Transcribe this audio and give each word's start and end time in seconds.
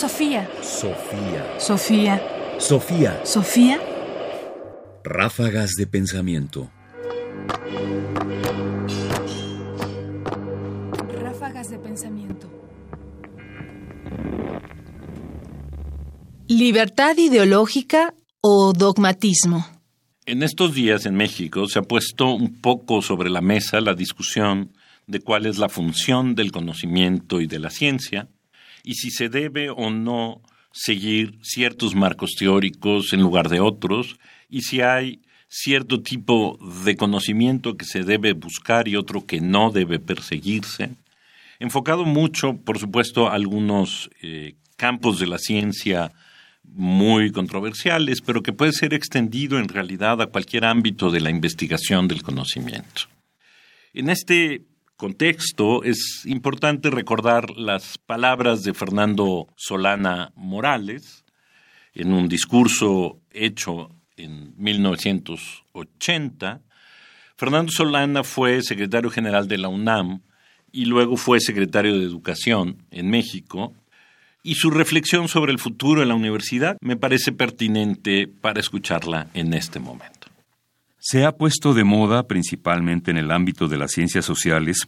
Sofía. 0.00 0.48
Sofía. 0.62 1.44
Sofía. 1.58 2.22
Sofía. 2.58 3.20
Sofía. 3.22 3.78
Ráfagas 5.04 5.72
de 5.76 5.86
pensamiento. 5.86 6.70
Ráfagas 11.20 11.68
de 11.68 11.78
pensamiento. 11.80 12.48
Libertad 16.48 17.18
ideológica 17.18 18.14
o 18.40 18.72
dogmatismo. 18.72 19.66
En 20.24 20.42
estos 20.42 20.72
días 20.72 21.04
en 21.04 21.14
México 21.14 21.66
se 21.66 21.78
ha 21.78 21.82
puesto 21.82 22.32
un 22.32 22.62
poco 22.62 23.02
sobre 23.02 23.28
la 23.28 23.42
mesa 23.42 23.82
la 23.82 23.92
discusión 23.92 24.72
de 25.06 25.20
cuál 25.20 25.44
es 25.44 25.58
la 25.58 25.68
función 25.68 26.34
del 26.34 26.52
conocimiento 26.52 27.42
y 27.42 27.46
de 27.46 27.58
la 27.58 27.68
ciencia 27.68 28.30
y 28.84 28.94
si 28.94 29.10
se 29.10 29.28
debe 29.28 29.70
o 29.70 29.90
no 29.90 30.40
seguir 30.72 31.38
ciertos 31.42 31.94
marcos 31.94 32.34
teóricos 32.38 33.12
en 33.12 33.20
lugar 33.20 33.48
de 33.48 33.60
otros 33.60 34.18
y 34.48 34.62
si 34.62 34.80
hay 34.80 35.20
cierto 35.48 36.00
tipo 36.00 36.58
de 36.84 36.96
conocimiento 36.96 37.76
que 37.76 37.84
se 37.84 38.04
debe 38.04 38.34
buscar 38.34 38.86
y 38.86 38.96
otro 38.96 39.26
que 39.26 39.40
no 39.40 39.70
debe 39.70 39.98
perseguirse, 39.98 40.90
enfocado 41.58 42.04
mucho, 42.04 42.56
por 42.56 42.78
supuesto, 42.78 43.28
a 43.28 43.34
algunos 43.34 44.10
eh, 44.22 44.54
campos 44.76 45.18
de 45.18 45.26
la 45.26 45.38
ciencia 45.38 46.12
muy 46.62 47.32
controversiales, 47.32 48.20
pero 48.20 48.42
que 48.42 48.52
puede 48.52 48.72
ser 48.72 48.94
extendido 48.94 49.58
en 49.58 49.68
realidad 49.68 50.22
a 50.22 50.26
cualquier 50.26 50.64
ámbito 50.64 51.10
de 51.10 51.20
la 51.20 51.30
investigación 51.30 52.06
del 52.06 52.22
conocimiento. 52.22 53.02
En 53.92 54.08
este 54.08 54.62
contexto 55.00 55.82
es 55.82 56.22
importante 56.26 56.90
recordar 56.90 57.56
las 57.56 57.96
palabras 57.96 58.62
de 58.64 58.74
Fernando 58.74 59.48
Solana 59.56 60.30
Morales 60.36 61.24
en 61.94 62.12
un 62.12 62.28
discurso 62.28 63.18
hecho 63.30 63.88
en 64.18 64.52
1980. 64.58 66.60
Fernando 67.34 67.72
Solana 67.72 68.24
fue 68.24 68.60
secretario 68.60 69.08
general 69.08 69.48
de 69.48 69.56
la 69.56 69.68
UNAM 69.68 70.20
y 70.70 70.84
luego 70.84 71.16
fue 71.16 71.40
secretario 71.40 71.98
de 71.98 72.04
Educación 72.04 72.84
en 72.90 73.08
México 73.08 73.72
y 74.42 74.56
su 74.56 74.70
reflexión 74.70 75.28
sobre 75.28 75.52
el 75.52 75.58
futuro 75.58 76.02
de 76.02 76.08
la 76.08 76.14
universidad 76.14 76.76
me 76.82 76.98
parece 76.98 77.32
pertinente 77.32 78.28
para 78.28 78.60
escucharla 78.60 79.28
en 79.32 79.54
este 79.54 79.80
momento. 79.80 80.19
Se 81.02 81.24
ha 81.24 81.32
puesto 81.32 81.72
de 81.72 81.82
moda, 81.82 82.24
principalmente 82.28 83.10
en 83.10 83.16
el 83.16 83.30
ámbito 83.30 83.68
de 83.68 83.78
las 83.78 83.92
ciencias 83.92 84.26
sociales, 84.26 84.86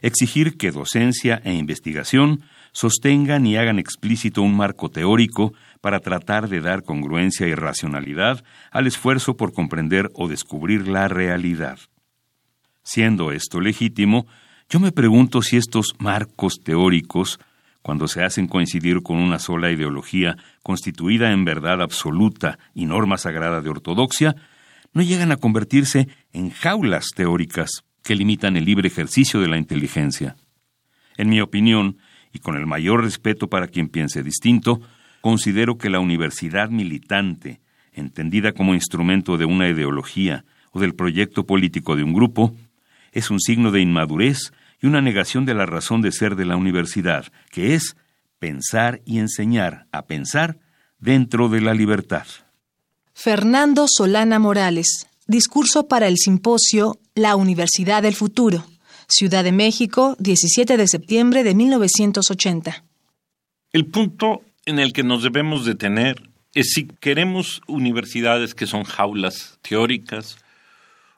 exigir 0.00 0.56
que 0.56 0.70
docencia 0.70 1.42
e 1.44 1.52
investigación 1.52 2.42
sostengan 2.72 3.44
y 3.46 3.56
hagan 3.56 3.80
explícito 3.80 4.42
un 4.42 4.56
marco 4.56 4.90
teórico 4.90 5.52
para 5.80 5.98
tratar 5.98 6.48
de 6.48 6.60
dar 6.60 6.84
congruencia 6.84 7.48
y 7.48 7.54
racionalidad 7.56 8.44
al 8.70 8.86
esfuerzo 8.86 9.36
por 9.36 9.52
comprender 9.52 10.08
o 10.14 10.28
descubrir 10.28 10.86
la 10.86 11.08
realidad. 11.08 11.80
Siendo 12.84 13.32
esto 13.32 13.60
legítimo, 13.60 14.26
yo 14.68 14.78
me 14.78 14.92
pregunto 14.92 15.42
si 15.42 15.56
estos 15.56 15.94
marcos 15.98 16.60
teóricos 16.62 17.40
cuando 17.82 18.06
se 18.06 18.22
hacen 18.22 18.46
coincidir 18.46 19.02
con 19.02 19.16
una 19.16 19.40
sola 19.40 19.72
ideología 19.72 20.36
constituida 20.62 21.32
en 21.32 21.44
verdad 21.44 21.82
absoluta 21.82 22.60
y 22.72 22.86
norma 22.86 23.18
sagrada 23.18 23.60
de 23.62 23.70
ortodoxia, 23.70 24.36
no 24.92 25.02
llegan 25.02 25.32
a 25.32 25.36
convertirse 25.36 26.08
en 26.32 26.50
jaulas 26.50 27.10
teóricas 27.14 27.84
que 28.02 28.14
limitan 28.14 28.56
el 28.56 28.64
libre 28.64 28.88
ejercicio 28.88 29.40
de 29.40 29.48
la 29.48 29.58
inteligencia. 29.58 30.36
En 31.16 31.28
mi 31.28 31.40
opinión, 31.40 31.98
y 32.32 32.38
con 32.38 32.56
el 32.56 32.66
mayor 32.66 33.02
respeto 33.02 33.48
para 33.48 33.68
quien 33.68 33.88
piense 33.88 34.22
distinto, 34.22 34.80
considero 35.20 35.76
que 35.78 35.90
la 35.90 36.00
universidad 36.00 36.70
militante, 36.70 37.60
entendida 37.92 38.52
como 38.52 38.74
instrumento 38.74 39.36
de 39.36 39.44
una 39.44 39.68
ideología 39.68 40.44
o 40.72 40.80
del 40.80 40.94
proyecto 40.94 41.46
político 41.46 41.96
de 41.96 42.04
un 42.04 42.14
grupo, 42.14 42.54
es 43.12 43.30
un 43.30 43.40
signo 43.40 43.70
de 43.70 43.80
inmadurez 43.80 44.52
y 44.80 44.86
una 44.86 45.02
negación 45.02 45.44
de 45.44 45.54
la 45.54 45.66
razón 45.66 46.00
de 46.00 46.12
ser 46.12 46.36
de 46.36 46.46
la 46.46 46.56
universidad, 46.56 47.26
que 47.50 47.74
es 47.74 47.96
pensar 48.38 49.02
y 49.04 49.18
enseñar 49.18 49.86
a 49.92 50.06
pensar 50.06 50.58
dentro 50.98 51.48
de 51.48 51.60
la 51.60 51.74
libertad. 51.74 52.26
Fernando 53.12 53.86
Solana 53.88 54.38
Morales, 54.38 55.06
discurso 55.26 55.88
para 55.88 56.08
el 56.08 56.16
simposio 56.16 56.98
La 57.14 57.36
Universidad 57.36 58.02
del 58.02 58.14
Futuro, 58.14 58.64
Ciudad 59.08 59.44
de 59.44 59.52
México, 59.52 60.16
17 60.18 60.76
de 60.76 60.88
septiembre 60.88 61.44
de 61.44 61.54
1980. 61.54 62.84
El 63.72 63.86
punto 63.86 64.42
en 64.66 64.78
el 64.78 64.92
que 64.92 65.02
nos 65.02 65.22
debemos 65.22 65.64
detener 65.64 66.30
es 66.54 66.72
si 66.72 66.86
queremos 66.86 67.60
universidades 67.66 68.54
que 68.54 68.66
son 68.66 68.84
jaulas 68.84 69.58
teóricas 69.62 70.38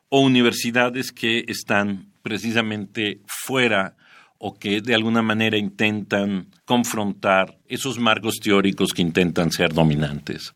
o 0.09 0.21
universidades 0.21 1.13
que 1.13 1.45
están 1.49 2.13
precisamente 2.23 3.21
fuera 3.27 3.97
o 4.39 4.55
que 4.55 4.81
de 4.81 4.95
alguna 4.95 5.23
manera 5.23 5.57
intentan 5.57 6.49
confrontar 6.65 7.59
esos 7.69 7.99
marcos 7.99 8.41
teóricos 8.41 8.93
que 8.93 9.03
intentan 9.03 9.53
ser 9.53 9.73
dominantes. 9.73 10.53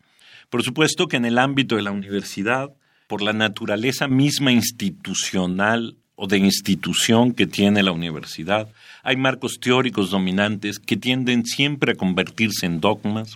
Por 0.49 0.63
supuesto 0.63 1.07
que 1.07 1.17
en 1.17 1.25
el 1.25 1.37
ámbito 1.37 1.75
de 1.75 1.81
la 1.81 1.91
universidad, 1.91 2.69
por 3.07 3.21
la 3.21 3.33
naturaleza 3.33 4.07
misma 4.07 4.51
institucional 4.51 5.97
o 6.15 6.27
de 6.27 6.37
institución 6.37 7.33
que 7.33 7.47
tiene 7.47 7.83
la 7.83 7.91
universidad, 7.91 8.69
hay 9.03 9.17
marcos 9.17 9.59
teóricos 9.59 10.09
dominantes 10.09 10.79
que 10.79 10.97
tienden 10.97 11.45
siempre 11.45 11.93
a 11.93 11.95
convertirse 11.95 12.65
en 12.65 12.79
dogmas 12.79 13.35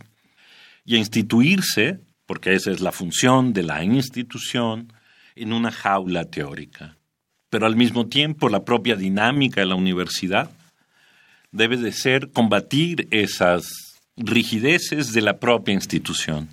y 0.86 0.96
a 0.96 1.00
instituirse, 1.00 2.00
porque 2.26 2.54
esa 2.54 2.72
es 2.72 2.82
la 2.82 2.92
función 2.92 3.54
de 3.54 3.64
la 3.64 3.84
institución, 3.84 4.92
en 5.36 5.54
una 5.54 5.72
jaula 5.72 6.26
teórica 6.26 6.98
pero 7.52 7.68
al 7.68 7.76
mismo 7.76 8.08
tiempo 8.08 8.48
la 8.48 8.64
propia 8.64 8.96
dinámica 8.96 9.60
de 9.60 9.68
la 9.68 9.76
universidad 9.76 10.50
debe 11.52 11.76
de 11.76 11.92
ser 11.92 12.32
combatir 12.32 13.10
esas 13.12 14.00
rigideces 14.16 15.12
de 15.12 15.22
la 15.22 15.38
propia 15.38 15.74
institución. 15.74 16.48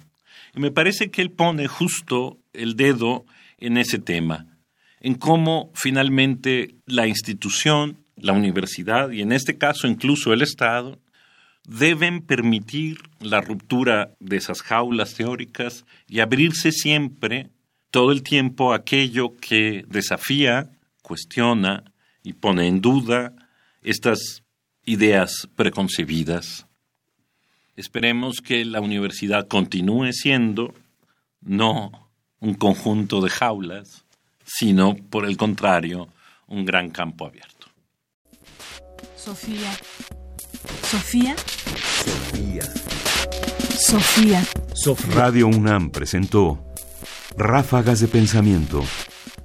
Me 0.59 0.73
parece 0.73 1.11
que 1.11 1.23
él 1.23 1.31
pone 1.31 1.69
justo 1.69 2.39
el 2.53 2.75
dedo 2.75 3.25
en 3.59 3.77
ese 3.77 3.99
tema, 4.01 4.59
en 5.01 5.15
cómo 5.15 5.71
finalmente 5.75 6.75
la 6.85 7.07
institución, 7.07 7.99
la 8.17 8.33
universidad 8.33 9.11
y 9.11 9.23
en 9.23 9.31
este 9.31 9.57
caso 9.57 9.87
incluso 9.87 10.33
el 10.33 10.43
Estado 10.43 10.99
deben 11.65 12.23
permitir 12.23 12.99
la 13.21 13.41
ruptura 13.41 14.17
de 14.19 14.39
esas 14.39 14.63
jaulas 14.63 15.15
teóricas 15.15 15.85
y 16.09 16.19
abrirse 16.19 16.73
siempre, 16.73 17.51
todo 17.93 18.11
el 18.11 18.25
tiempo, 18.25 18.73
aquello 18.73 19.37
que 19.37 19.85
desafía 19.89 20.71
cuestiona 21.03 21.85
y 22.25 22.33
pone 22.33 22.67
en 22.67 22.81
duda 22.81 23.33
estas 23.83 24.43
ideas 24.85 25.49
preconcebidas. 25.55 26.68
Esperemos 27.79 28.41
que 28.41 28.65
la 28.65 28.81
universidad 28.81 29.47
continúe 29.47 30.13
siendo 30.13 30.75
no 31.41 32.11
un 32.41 32.55
conjunto 32.55 33.21
de 33.21 33.31
jaulas, 33.31 34.05
sino, 34.45 34.97
por 34.97 35.25
el 35.25 35.37
contrario, 35.37 36.09
un 36.49 36.65
gran 36.65 36.91
campo 36.91 37.25
abierto. 37.25 37.69
Sofía. 39.17 39.71
Sofía. 40.83 41.37
Sofía. 43.79 44.43
Sofía. 44.75 45.15
Radio 45.15 45.47
UNAM 45.47 45.91
presentó 45.91 46.59
Ráfagas 47.37 48.01
de 48.01 48.09
Pensamiento. 48.09 48.83